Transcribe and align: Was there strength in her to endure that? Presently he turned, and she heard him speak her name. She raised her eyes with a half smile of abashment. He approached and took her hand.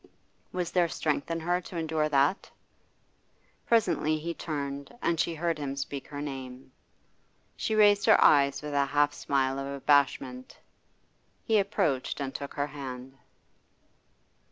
Was 0.51 0.71
there 0.71 0.87
strength 0.87 1.29
in 1.29 1.39
her 1.41 1.61
to 1.61 1.77
endure 1.77 2.09
that? 2.09 2.49
Presently 3.67 4.17
he 4.17 4.33
turned, 4.33 4.91
and 4.99 5.19
she 5.19 5.35
heard 5.35 5.59
him 5.59 5.75
speak 5.75 6.07
her 6.07 6.21
name. 6.23 6.71
She 7.55 7.75
raised 7.75 8.07
her 8.07 8.19
eyes 8.19 8.63
with 8.63 8.73
a 8.73 8.87
half 8.87 9.13
smile 9.13 9.59
of 9.59 9.67
abashment. 9.67 10.57
He 11.43 11.59
approached 11.59 12.19
and 12.19 12.33
took 12.33 12.55
her 12.55 12.65
hand. 12.65 13.15